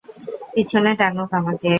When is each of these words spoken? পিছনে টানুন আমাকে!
পিছনে 0.53 0.91
টানুন 0.99 1.29
আমাকে! 1.39 1.69